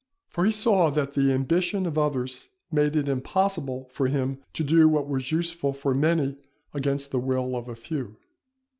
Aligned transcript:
For 0.29 0.45
he 0.45 0.51
saw 0.51 0.89
that 0.89 1.13
the 1.13 1.31
ambition 1.31 1.85
of 1.85 1.95
others 1.95 2.49
made 2.71 2.95
it 2.95 3.07
impossible 3.07 3.87
for 3.91 4.07
him 4.07 4.39
to 4.55 4.63
do 4.63 4.89
what 4.89 5.07
was 5.07 5.31
useful 5.31 5.73
for 5.73 5.93
many 5.93 6.37
against 6.73 7.11
the 7.11 7.19
will 7.19 7.55
of 7.55 7.69
a 7.69 7.75
few. 7.75 8.15